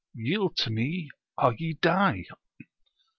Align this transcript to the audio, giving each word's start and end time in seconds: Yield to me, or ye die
Yield 0.15 0.57
to 0.57 0.71
me, 0.71 1.11
or 1.37 1.53
ye 1.59 1.73
die 1.75 2.25